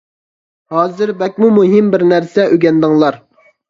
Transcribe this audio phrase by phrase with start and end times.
[0.75, 3.27] ھازىر بەكمۇ مۇھىم بىر نەرسە ئۆگەندىڭلار.